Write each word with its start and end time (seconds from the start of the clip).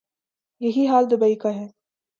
یہی 0.61 0.87
حال 0.87 1.09
دوبئی 1.11 1.35
کا 1.35 1.49
ہے۔ 1.55 1.67